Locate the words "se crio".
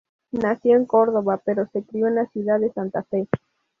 1.67-2.07